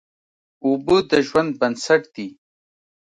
[0.65, 2.27] اوبه د ژوند بنسټ دي.